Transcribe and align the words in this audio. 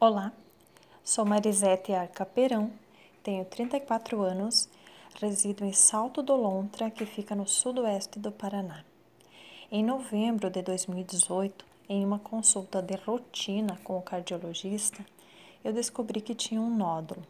Olá, 0.00 0.32
sou 1.02 1.24
Marisete 1.24 1.92
Arcaperão, 1.92 2.70
tenho 3.20 3.44
34 3.44 4.22
anos, 4.22 4.68
resido 5.20 5.64
em 5.64 5.72
Salto 5.72 6.22
do 6.22 6.36
Lontra, 6.36 6.88
que 6.88 7.04
fica 7.04 7.34
no 7.34 7.48
sudoeste 7.48 8.16
do 8.20 8.30
Paraná. 8.30 8.84
Em 9.72 9.82
novembro 9.82 10.50
de 10.50 10.62
2018, 10.62 11.64
em 11.88 12.04
uma 12.04 12.20
consulta 12.20 12.80
de 12.80 12.94
rotina 12.94 13.76
com 13.82 13.98
o 13.98 14.02
cardiologista, 14.02 15.04
eu 15.64 15.72
descobri 15.72 16.20
que 16.20 16.32
tinha 16.32 16.60
um 16.60 16.76
nódulo. 16.76 17.26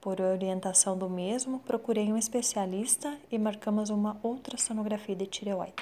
Por 0.00 0.20
orientação 0.20 0.96
do 0.96 1.10
mesmo, 1.10 1.58
procurei 1.58 2.12
um 2.12 2.16
especialista 2.16 3.18
e 3.32 3.36
marcamos 3.36 3.90
uma 3.90 4.16
ultrassonografia 4.22 5.16
de 5.16 5.26
tireoide. 5.26 5.74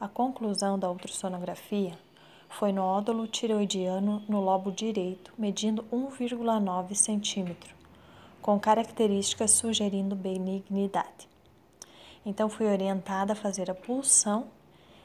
A 0.00 0.08
conclusão 0.08 0.78
da 0.78 0.90
ultrassonografia 0.90 1.98
foi 2.52 2.72
nódulo 2.72 3.26
tireoidiano 3.26 4.22
no 4.28 4.40
lobo 4.40 4.70
direito, 4.70 5.32
medindo 5.38 5.84
1,9 5.92 6.94
centímetro, 6.94 7.74
com 8.40 8.60
características 8.60 9.52
sugerindo 9.52 10.14
benignidade. 10.14 11.28
Então 12.24 12.48
fui 12.48 12.66
orientada 12.66 13.32
a 13.32 13.36
fazer 13.36 13.70
a 13.70 13.74
pulsão 13.74 14.46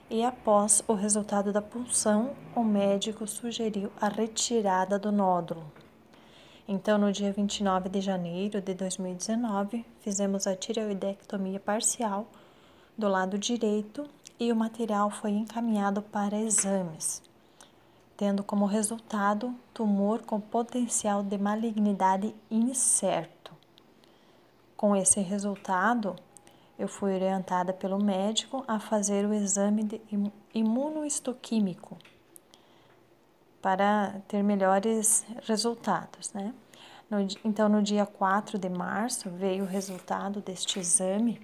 e 0.10 0.24
após 0.24 0.84
o 0.88 0.94
resultado 0.94 1.52
da 1.52 1.62
punção, 1.62 2.36
o 2.56 2.64
médico 2.64 3.28
sugeriu 3.28 3.92
a 4.00 4.08
retirada 4.08 4.98
do 4.98 5.12
nódulo. 5.12 5.66
Então, 6.66 6.98
no 6.98 7.12
dia 7.12 7.32
29 7.32 7.90
de 7.90 8.02
janeiro 8.02 8.62
de 8.62 8.74
2019, 8.74 9.86
fizemos 10.02 10.48
a 10.48 10.56
tireoidectomia 10.56 11.60
parcial 11.60 12.28
do 12.98 13.08
lado 13.08 13.38
direito 13.38 14.06
e 14.40 14.52
o 14.52 14.56
material 14.56 15.10
foi 15.10 15.32
encaminhado 15.32 16.02
para 16.02 16.38
exames, 16.38 17.22
tendo 18.18 18.44
como 18.44 18.66
resultado 18.66 19.54
tumor 19.72 20.24
com 20.24 20.42
potencial 20.42 21.22
de 21.22 21.38
malignidade 21.38 22.34
incerto. 22.50 23.54
Com 24.76 24.96
esse 24.96 25.22
resultado, 25.22 26.16
eu 26.80 26.88
fui 26.88 27.14
orientada 27.14 27.72
pelo 27.72 28.04
médico 28.04 28.64
a 28.68 28.80
fazer 28.80 29.26
o 29.26 29.34
exame 29.34 29.84
de 29.84 30.02
imunohistoquímico 30.54 31.98
para 33.62 34.22
ter 34.28 34.44
melhores 34.44 35.26
resultados, 35.44 36.34
né? 36.34 36.54
No, 37.10 37.20
então, 37.46 37.70
no 37.70 37.82
dia 37.82 38.06
4 38.06 38.58
de 38.58 38.68
março, 38.70 39.30
veio 39.30 39.64
o 39.64 39.68
resultado 39.68 40.42
deste 40.42 40.80
exame, 40.80 41.40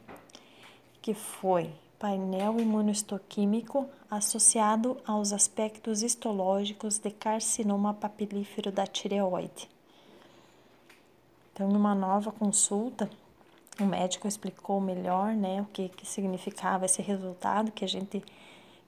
que 1.01 1.13
foi 1.13 1.73
painel 2.03 2.59
imunohistoquímico 2.59 3.87
associado 4.11 4.97
aos 5.07 5.31
aspectos 5.31 6.03
histológicos 6.03 6.99
de 6.99 7.09
carcinoma 7.09 7.93
papilífero 7.93 8.73
da 8.73 8.85
tireoide. 8.85 9.69
Então, 11.53 11.69
numa 11.69 11.95
nova 11.95 12.29
consulta, 12.29 13.09
o 13.79 13.85
médico 13.85 14.27
explicou 14.27 14.81
melhor, 14.81 15.33
né, 15.33 15.61
o 15.61 15.65
que, 15.71 15.87
que 15.87 16.05
significava 16.05 16.83
esse 16.83 17.01
resultado, 17.01 17.71
que 17.71 17.85
a 17.85 17.87
gente 17.87 18.21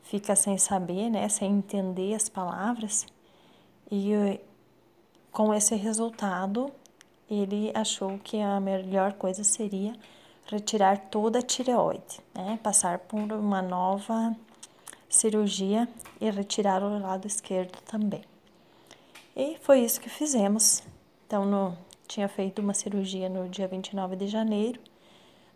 fica 0.03 0.36
sem 0.36 0.58
saber, 0.58 1.09
né, 1.09 1.30
sem 1.30 1.53
entender 1.53 2.16
as 2.16 2.27
palavras. 2.27 3.05
E 3.89 4.41
com 5.31 5.53
esse 5.53 5.73
resultado, 5.75 6.69
ele 7.31 7.71
achou 7.73 8.19
que 8.19 8.41
a 8.41 8.59
melhor 8.59 9.13
coisa 9.13 9.41
seria 9.45 9.93
retirar 10.46 10.98
toda 11.10 11.40
a 11.40 11.42
tireoide, 11.42 12.20
né, 12.34 12.60
passar 12.62 13.00
por 13.00 13.32
uma 13.34 13.62
nova 13.62 14.36
cirurgia 15.10 15.88
e 16.22 16.30
retirar 16.30 16.84
o 16.84 17.00
lado 17.00 17.26
esquerdo 17.26 17.78
também. 17.86 18.24
E 19.36 19.58
foi 19.62 19.82
isso 19.82 20.00
que 20.00 20.10
fizemos. 20.10 20.84
Então, 21.26 21.46
no 21.46 21.78
tinha 22.08 22.28
feito 22.28 22.62
uma 22.62 22.73
cirurgia 22.73 23.28
no 23.28 23.50
dia 23.50 23.68
29 23.68 24.16
de 24.16 24.28
janeiro. 24.28 24.80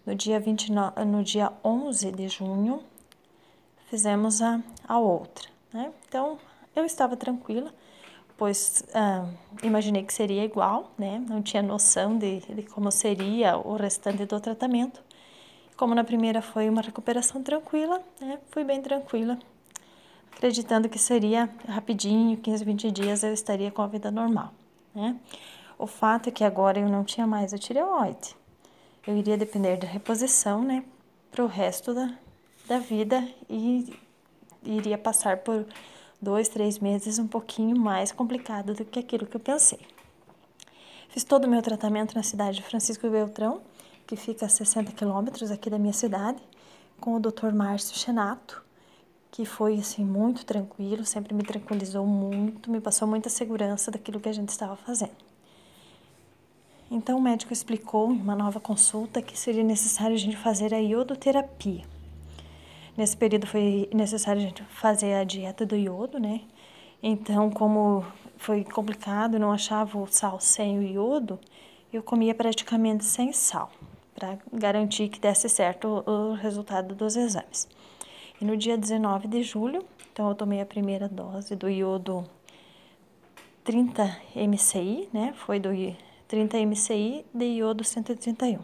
No 0.06 0.16
dia, 0.16 0.40
29, 0.40 1.06
no 1.06 1.24
dia 1.24 1.52
11 1.64 2.12
de 2.12 2.28
junho, 2.28 2.84
fizemos 3.90 4.42
a, 4.42 4.62
a 4.88 4.98
outra. 4.98 5.48
Né? 5.72 5.92
Então, 6.08 6.40
eu 6.76 6.86
estava 6.86 7.16
tranquila, 7.16 7.72
pois 8.40 8.84
ah, 8.96 9.28
imaginei 9.62 10.02
que 10.02 10.14
seria 10.14 10.46
igual, 10.46 10.92
né? 10.98 11.22
não 11.28 11.44
tinha 11.44 11.62
noção 11.62 12.18
de, 12.18 12.40
de 12.40 12.64
como 12.64 12.90
seria 12.90 13.58
o 13.58 13.76
restante 13.76 14.26
do 14.26 14.40
tratamento. 14.40 15.02
Como 15.76 15.94
na 15.94 16.06
primeira 16.06 16.42
foi 16.42 16.70
uma 16.70 16.82
recuperação 16.82 17.44
tranquila, 17.44 18.02
né? 18.20 18.40
fui 18.50 18.64
bem 18.64 18.82
tranquila, 18.82 19.38
acreditando 20.34 20.88
que 20.88 20.98
seria 20.98 21.50
rapidinho, 21.68 22.38
15, 22.38 22.64
20 22.64 22.92
dias 22.92 23.24
eu 23.24 23.34
estaria 23.34 23.70
com 23.72 23.82
a 23.82 23.88
vida 23.88 24.10
normal. 24.10 24.54
Né? 24.96 25.18
O 25.78 25.86
fato 25.86 26.30
é 26.30 26.32
que 26.32 26.46
agora 26.46 26.80
eu 26.80 26.88
não 26.88 27.04
tinha 27.04 27.28
mais 27.28 27.54
a 27.54 27.58
tireoide. 27.58 28.36
Eu 29.06 29.18
iria 29.18 29.38
depender 29.38 29.78
da 29.78 29.88
reposição, 29.88 30.62
né, 30.62 30.84
para 31.32 31.44
o 31.44 31.48
resto 31.48 31.94
da, 31.94 32.10
da 32.68 32.80
vida 32.80 33.28
e 33.50 33.94
iria 34.64 34.98
passar 34.98 35.38
por 35.38 35.66
dois, 36.22 36.48
três 36.48 36.80
meses 36.80 37.20
um 37.20 37.28
pouquinho 37.28 37.78
mais 37.78 38.12
complicado 38.12 38.74
do 38.74 38.86
que 38.86 39.00
aquilo 39.00 39.26
que 39.26 39.36
eu 39.36 39.40
pensei. 39.40 39.80
Fiz 41.10 41.24
todo 41.24 41.46
o 41.46 41.50
meu 41.50 41.62
tratamento 41.62 42.16
na 42.16 42.24
cidade 42.24 42.58
de 42.58 42.64
Francisco 42.64 43.10
Beltrão, 43.10 43.62
que 44.06 44.16
fica 44.16 44.46
a 44.46 44.50
60 44.50 44.92
quilômetros 44.92 45.52
aqui 45.52 45.70
da 45.70 45.80
minha 45.80 45.94
cidade, 45.94 46.42
com 47.00 47.16
o 47.16 47.20
Dr. 47.20 47.54
Márcio 47.54 47.98
Chenato, 47.98 48.64
que 49.32 49.46
foi 49.46 49.76
assim 49.80 50.04
muito 50.04 50.46
tranquilo, 50.46 51.06
sempre 51.06 51.34
me 51.34 51.44
tranquilizou 51.44 52.06
muito, 52.06 52.70
me 52.70 52.82
passou 52.82 53.08
muita 53.08 53.30
segurança 53.30 53.90
daquilo 53.92 54.20
que 54.20 54.30
a 54.30 54.34
gente 54.34 54.50
estava 54.50 54.76
fazendo. 54.76 55.30
Então 56.92 57.18
o 57.18 57.22
médico 57.22 57.54
explicou 57.54 58.12
em 58.12 58.20
uma 58.20 58.36
nova 58.36 58.60
consulta 58.60 59.22
que 59.22 59.38
seria 59.38 59.64
necessário 59.64 60.16
a 60.16 60.20
gente 60.20 60.36
fazer 60.36 60.74
a 60.74 60.78
iodoterapia. 60.78 61.99
Nesse 63.00 63.16
período 63.16 63.48
foi 63.48 63.90
necessário 63.94 64.42
a 64.42 64.46
gente 64.46 64.62
fazer 64.64 65.14
a 65.14 65.24
dieta 65.24 65.66
do 65.66 65.74
iodo, 65.74 66.20
né? 66.20 66.42
Então, 67.02 67.50
como 67.50 68.06
foi 68.36 68.66
complicado, 68.66 69.40
não 69.40 69.54
achava 69.54 69.98
o 69.98 70.06
sal 70.06 70.38
sem 70.42 70.78
o 70.78 70.84
iodo, 70.84 71.40
eu 71.94 72.04
comia 72.04 72.36
praticamente 72.36 73.06
sem 73.06 73.32
sal, 73.32 73.72
para 74.14 74.38
garantir 74.52 75.08
que 75.08 75.18
desse 75.18 75.48
certo 75.48 76.04
o, 76.06 76.34
resultado 76.34 76.94
dos 76.94 77.16
exames. 77.16 77.70
E 78.42 78.44
no 78.44 78.58
dia 78.58 78.78
19 78.78 79.30
de 79.30 79.44
julho, 79.44 79.82
então 80.12 80.28
eu 80.28 80.36
tomei 80.36 80.60
a 80.60 80.66
primeira 80.66 81.08
dose 81.08 81.56
do 81.56 81.70
iodo 81.70 82.30
30 83.64 84.14
MCI, 84.36 85.08
né? 85.14 85.34
Foi 85.38 85.58
do 85.58 85.70
30 86.28 86.58
MCI 86.66 87.26
de 87.34 87.46
iodo 87.46 87.82
131. 87.82 88.60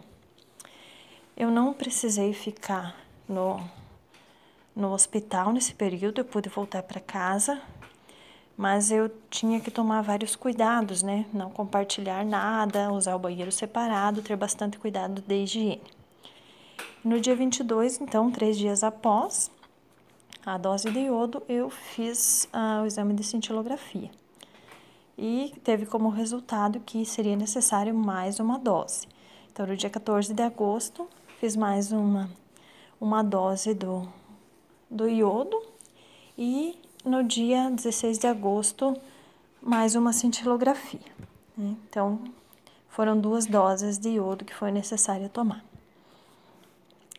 Eu 1.34 1.50
não 1.50 1.72
precisei 1.72 2.34
ficar 2.34 2.94
no, 3.26 3.58
no 4.76 4.92
hospital 4.92 5.54
nesse 5.54 5.74
período, 5.74 6.20
eu 6.20 6.24
pude 6.24 6.50
voltar 6.50 6.82
para 6.82 7.00
casa, 7.00 7.62
mas 8.54 8.90
eu 8.90 9.10
tinha 9.30 9.58
que 9.58 9.70
tomar 9.70 10.02
vários 10.02 10.36
cuidados, 10.36 11.02
né? 11.02 11.24
Não 11.32 11.50
compartilhar 11.50 12.24
nada, 12.26 12.92
usar 12.92 13.16
o 13.16 13.18
banheiro 13.18 13.50
separado, 13.50 14.20
ter 14.20 14.36
bastante 14.36 14.78
cuidado 14.78 15.22
de 15.22 15.42
higiene. 15.42 15.82
No 17.02 17.18
dia 17.18 17.34
22, 17.34 18.02
então, 18.02 18.30
três 18.30 18.58
dias 18.58 18.84
após 18.84 19.50
a 20.44 20.58
dose 20.58 20.90
de 20.90 20.98
iodo, 21.00 21.42
eu 21.48 21.70
fiz 21.70 22.48
uh, 22.52 22.82
o 22.82 22.86
exame 22.86 23.14
de 23.14 23.24
cintilografia 23.24 24.10
e 25.16 25.54
teve 25.64 25.86
como 25.86 26.10
resultado 26.10 26.80
que 26.80 27.04
seria 27.06 27.34
necessário 27.34 27.94
mais 27.94 28.38
uma 28.38 28.58
dose. 28.58 29.08
Então, 29.50 29.66
no 29.66 29.76
dia 29.76 29.88
14 29.88 30.34
de 30.34 30.42
agosto, 30.42 31.08
fiz 31.40 31.56
mais 31.56 31.90
uma, 31.90 32.30
uma 33.00 33.22
dose 33.22 33.72
do, 33.72 34.06
do 34.90 35.08
iodo 35.08 35.60
e 36.36 36.78
no 37.04 37.22
dia 37.22 37.70
16 37.70 38.18
de 38.18 38.26
agosto, 38.26 38.96
mais 39.62 39.94
uma 39.94 40.12
cintilografia. 40.12 41.00
Né? 41.56 41.76
Então, 41.88 42.20
foram 42.88 43.18
duas 43.18 43.46
doses 43.46 43.98
de 43.98 44.10
iodo 44.10 44.44
que 44.44 44.54
foi 44.54 44.70
necessário 44.70 45.28
tomar. 45.28 45.64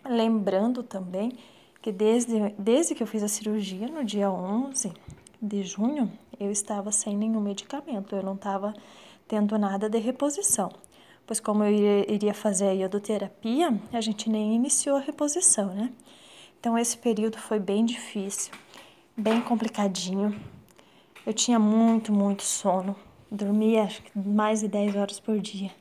Lembrando 0.04 0.84
também 0.84 1.38
que 1.82 1.92
desde, 1.92 2.50
desde 2.58 2.96
que 2.96 3.04
eu 3.04 3.08
fiz 3.08 3.24
a 3.24 3.28
cirurgia, 3.28 3.88
no 3.88 4.04
dia 4.04 4.30
11 4.32 4.92
de 5.42 5.64
junho, 5.64 6.12
eu 6.40 6.52
estava 6.52 6.92
sem 6.92 7.16
nenhum 7.16 7.42
medicamento, 7.42 8.16
eu 8.16 8.24
não 8.24 8.36
estava 8.36 8.74
tendo 9.28 9.58
nada 9.58 9.90
de 9.90 9.98
reposição. 9.98 10.72
Pois 11.26 11.40
como 11.40 11.64
eu 11.64 12.06
iria 12.08 12.34
fazer 12.34 12.70
a 12.70 12.72
iodoterapia, 12.72 13.80
a 13.92 14.02
gente 14.02 14.30
nem 14.30 14.56
iniciou 14.56 14.96
a 14.96 15.02
reposição, 15.02 15.74
né? 15.74 15.92
Então 16.68 16.78
esse 16.78 16.98
período 16.98 17.38
foi 17.38 17.60
bem 17.60 17.86
difícil, 17.86 18.52
bem 19.16 19.40
complicadinho. 19.40 20.38
Eu 21.26 21.34
tinha 21.34 21.58
muito, 21.58 22.12
muito 22.12 22.44
sono. 22.44 22.94
Dormia 23.32 23.88
mais 24.14 24.60
de 24.60 24.68
10 24.68 24.98
horas 24.98 25.18
por 25.18 25.40
dia. 25.40 25.72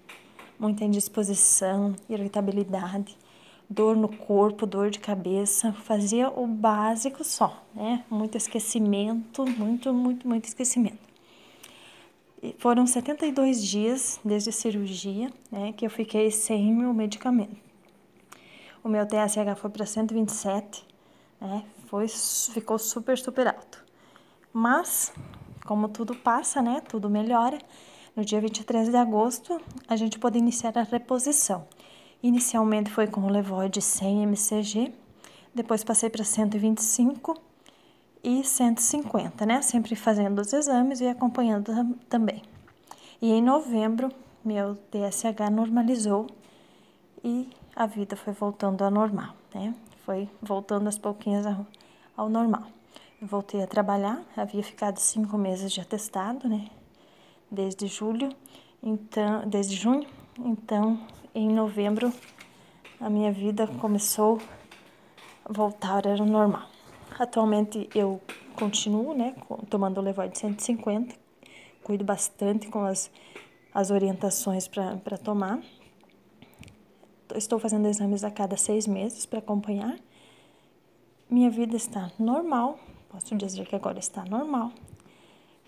Muita 0.56 0.84
indisposição, 0.84 1.96
irritabilidade 2.08 3.18
dor 3.68 3.96
no 3.96 4.06
corpo, 4.06 4.64
dor 4.64 4.88
de 4.90 5.00
cabeça, 5.00 5.72
fazia 5.72 6.30
o 6.30 6.46
básico 6.46 7.24
só, 7.24 7.66
né? 7.74 8.04
Muito 8.08 8.36
esquecimento, 8.36 9.44
muito, 9.44 9.92
muito, 9.92 10.28
muito 10.28 10.44
esquecimento. 10.44 11.00
foram 12.58 12.86
72 12.86 13.60
dias 13.60 14.20
desde 14.24 14.50
a 14.50 14.52
cirurgia 14.52 15.32
né, 15.50 15.72
que 15.76 15.84
eu 15.84 15.90
fiquei 15.90 16.30
sem 16.30 16.86
o 16.86 16.94
medicamento. 16.94 17.65
O 18.86 18.88
meu 18.88 19.04
TSH 19.04 19.56
foi 19.56 19.68
para 19.68 19.84
127, 19.84 20.86
né, 21.40 21.64
foi, 21.88 22.06
ficou 22.06 22.78
super, 22.78 23.18
super 23.18 23.48
alto. 23.48 23.84
Mas, 24.52 25.12
como 25.66 25.88
tudo 25.88 26.14
passa, 26.14 26.62
né, 26.62 26.80
tudo 26.88 27.10
melhora, 27.10 27.58
no 28.14 28.24
dia 28.24 28.40
23 28.40 28.88
de 28.88 28.96
agosto 28.96 29.60
a 29.88 29.96
gente 29.96 30.20
pode 30.20 30.38
iniciar 30.38 30.78
a 30.78 30.84
reposição. 30.84 31.66
Inicialmente 32.22 32.88
foi 32.88 33.08
com 33.08 33.22
o 33.22 33.28
Levoide 33.28 33.82
100 33.82 34.22
mcg, 34.22 34.94
depois 35.52 35.82
passei 35.82 36.08
para 36.08 36.22
125 36.22 37.34
e 38.22 38.44
150, 38.44 39.44
né? 39.46 39.62
Sempre 39.62 39.96
fazendo 39.96 40.40
os 40.40 40.52
exames 40.52 41.00
e 41.00 41.08
acompanhando 41.08 41.74
também. 42.08 42.40
E 43.20 43.32
em 43.32 43.42
novembro, 43.42 44.12
meu 44.44 44.76
TSH 44.76 45.50
normalizou 45.50 46.28
e 47.24 47.50
a 47.76 47.86
vida 47.86 48.16
foi 48.16 48.32
voltando 48.32 48.82
ao 48.82 48.90
normal, 48.90 49.36
né? 49.54 49.74
Foi 50.06 50.26
voltando 50.40 50.86
aos 50.86 50.96
pouquinhos 50.96 51.44
ao, 52.16 52.28
normal. 52.30 52.62
Eu 53.20 53.28
voltei 53.28 53.62
a 53.62 53.66
trabalhar, 53.66 54.22
havia 54.34 54.62
ficado 54.62 54.98
cinco 54.98 55.36
meses 55.36 55.70
de 55.70 55.80
atestado, 55.82 56.48
né? 56.48 56.68
Desde 57.50 57.86
julho, 57.86 58.30
então, 58.82 59.46
desde 59.46 59.76
junho, 59.76 60.06
então 60.38 60.98
em 61.34 61.48
novembro 61.48 62.10
a 62.98 63.10
minha 63.10 63.30
vida 63.30 63.66
começou 63.66 64.40
a 65.44 65.52
voltar 65.52 66.06
ao 66.06 66.24
normal. 66.24 66.68
Atualmente 67.18 67.88
eu 67.94 68.20
continuo, 68.58 69.14
né, 69.14 69.34
tomando 69.68 69.98
o 69.98 70.02
Levoide 70.02 70.38
150, 70.38 71.14
cuido 71.82 72.04
bastante 72.04 72.68
com 72.68 72.84
as, 72.84 73.10
as 73.72 73.90
orientações 73.90 74.66
para 74.66 75.18
tomar. 75.22 75.60
Estou 77.36 77.58
fazendo 77.58 77.86
exames 77.86 78.24
a 78.24 78.30
cada 78.30 78.56
seis 78.56 78.86
meses 78.86 79.26
para 79.26 79.38
acompanhar. 79.38 79.98
Minha 81.28 81.50
vida 81.50 81.76
está 81.76 82.10
normal, 82.18 82.78
posso 83.08 83.34
dizer 83.36 83.66
que 83.66 83.74
agora 83.74 83.98
está 83.98 84.24
normal. 84.24 84.72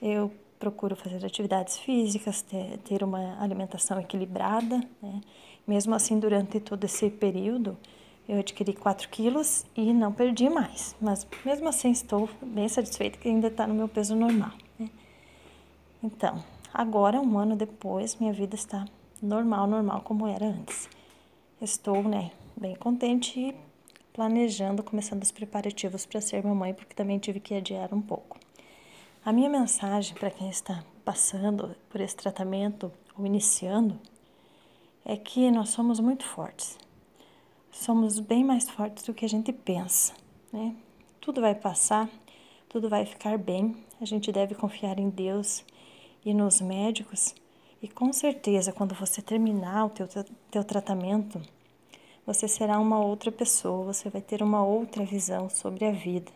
Eu 0.01 0.31
procuro 0.59 0.97
fazer 0.97 1.25
atividades 1.25 1.79
físicas, 1.79 2.43
ter, 2.85 3.03
uma 3.03 3.41
alimentação 3.43 4.01
equilibrada, 4.01 4.81
né? 5.03 5.21
Mesmo 5.67 5.95
assim, 5.95 6.19
durante 6.19 6.61
todo 6.61 6.83
esse 6.85 7.11
período, 7.11 7.77
eu 8.29 8.39
adquiri 8.39 8.73
4 8.73 9.09
quilos 9.09 9.67
e 9.77 9.93
não 9.93 10.13
perdi 10.13 10.49
mais. 10.49 10.97
Mas 11.01 11.27
mesmo 11.45 11.69
assim 11.69 11.91
estou 11.91 12.29
bem 12.41 12.69
satisfeita 12.69 13.19
que 13.19 13.29
ainda 13.29 13.49
está 13.49 13.67
no 13.67 13.75
meu 13.75 13.89
peso 13.89 14.17
normal. 14.17 14.53
Né? 14.79 14.89
Então, 16.03 16.43
agora, 16.73 17.21
um 17.21 17.39
ano 17.39 17.55
depois, 17.55 18.17
minha 18.17 18.33
vida 18.33 18.55
está 18.55 18.87
normal, 19.21 19.67
normal 19.67 20.01
como 20.03 20.27
era 20.27 20.47
antes. 20.47 20.89
Estou, 21.61 22.03
né, 22.03 22.31
bem 22.57 22.75
contente 22.75 23.39
e 23.39 23.55
planejando, 24.13 24.83
começando 24.83 25.23
os 25.23 25.31
preparativos 25.31 26.07
para 26.07 26.21
ser 26.21 26.45
mamãe, 26.45 26.75
porque 26.75 26.95
também 26.95 27.19
tive 27.19 27.41
que 27.41 27.55
adiar 27.55 27.93
um 27.93 28.01
pouco. 28.01 28.39
A 29.25 29.33
minha 29.33 29.51
mensagem 29.51 30.15
para 30.15 30.31
quem 30.31 30.49
está 30.49 30.85
passando 31.05 31.75
por 31.89 32.01
esse 32.01 32.17
tratamento 32.17 32.93
ou 33.17 33.27
iniciando 33.27 33.99
é 35.05 35.17
que 35.17 35.51
nós 35.51 35.71
somos 35.71 36.01
muito 36.01 36.25
fortes 36.25 36.79
somos 37.79 38.19
bem 38.19 38.45
mais 38.45 38.69
fortes 38.69 39.05
do 39.05 39.15
que 39.15 39.25
a 39.25 39.29
gente 39.29 39.53
pensa, 39.53 40.13
né? 40.53 40.75
Tudo 41.21 41.41
vai 41.41 41.55
passar, 41.55 42.09
tudo 42.69 42.89
vai 42.89 43.07
ficar 43.07 43.39
bem. 43.39 43.77
A 44.01 44.05
gente 44.05 44.33
deve 44.33 44.55
confiar 44.55 44.99
em 44.99 45.09
Deus 45.09 45.65
e 46.25 46.35
nos 46.35 46.61
médicos. 46.61 47.35
E 47.81 47.87
com 47.87 48.13
certeza, 48.13 48.73
quando 48.73 48.95
você 48.95 49.23
terminar 49.23 49.87
o 49.87 49.91
teu, 49.91 50.09
teu 50.51 50.65
tratamento, 50.65 51.41
você 52.27 52.49
será 52.49 52.79
uma 52.79 52.99
outra 52.99 53.31
pessoa, 53.31 53.93
você 53.93 54.11
vai 54.11 54.21
ter 54.21 54.43
uma 54.43 54.65
outra 54.65 55.05
visão 55.05 55.49
sobre 55.49 55.85
a 55.85 55.93
vida. 55.93 56.31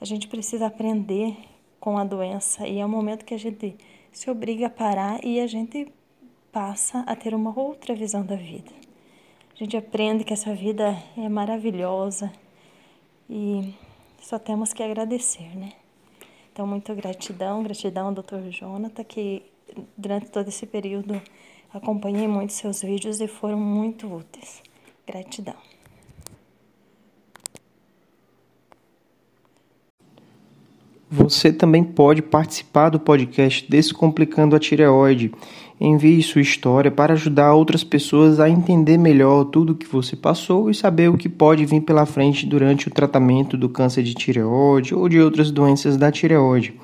A 0.00 0.04
gente 0.04 0.28
precisa 0.28 0.66
aprender 0.66 1.36
com 1.80 1.98
a 1.98 2.04
doença 2.04 2.66
e 2.66 2.78
é 2.78 2.86
o 2.86 2.88
momento 2.88 3.24
que 3.24 3.34
a 3.34 3.38
gente 3.38 3.76
se 4.12 4.30
obriga 4.30 4.68
a 4.68 4.70
parar 4.70 5.24
e 5.24 5.40
a 5.40 5.46
gente 5.46 5.92
passa 6.52 7.00
a 7.00 7.16
ter 7.16 7.34
uma 7.34 7.52
outra 7.58 7.94
visão 7.94 8.24
da 8.24 8.36
vida. 8.36 8.70
A 9.54 9.56
gente 9.56 9.76
aprende 9.76 10.24
que 10.24 10.32
essa 10.32 10.54
vida 10.54 10.96
é 11.16 11.28
maravilhosa 11.28 12.32
e 13.28 13.74
só 14.20 14.38
temos 14.38 14.72
que 14.72 14.82
agradecer, 14.82 15.56
né? 15.56 15.72
Então, 16.52 16.66
muito 16.66 16.94
gratidão, 16.94 17.62
gratidão 17.62 18.06
ao 18.06 18.14
Dr. 18.14 18.48
Jonathan, 18.50 19.02
que 19.02 19.42
durante 19.96 20.30
todo 20.30 20.48
esse 20.48 20.66
período 20.66 21.20
acompanhei 21.72 22.28
muito 22.28 22.52
seus 22.52 22.82
vídeos 22.82 23.20
e 23.20 23.26
foram 23.26 23.58
muito 23.58 24.06
úteis. 24.06 24.62
Gratidão. 25.06 25.56
Você 31.10 31.52
também 31.52 31.84
pode 31.84 32.22
participar 32.22 32.88
do 32.88 32.98
podcast 32.98 33.70
Descomplicando 33.70 34.56
a 34.56 34.58
Tireoide. 34.58 35.30
Envie 35.80 36.20
sua 36.22 36.40
história 36.40 36.90
para 36.90 37.12
ajudar 37.12 37.54
outras 37.54 37.84
pessoas 37.84 38.40
a 38.40 38.50
entender 38.50 38.98
melhor 38.98 39.44
tudo 39.44 39.74
o 39.74 39.76
que 39.76 39.86
você 39.86 40.16
passou 40.16 40.68
e 40.68 40.74
saber 40.74 41.08
o 41.08 41.16
que 41.16 41.28
pode 41.28 41.64
vir 41.66 41.82
pela 41.82 42.04
frente 42.04 42.44
durante 42.46 42.88
o 42.88 42.90
tratamento 42.90 43.56
do 43.56 43.68
câncer 43.68 44.02
de 44.02 44.14
tireoide 44.14 44.92
ou 44.92 45.08
de 45.08 45.20
outras 45.20 45.52
doenças 45.52 45.96
da 45.96 46.10
tireoide. 46.10 46.74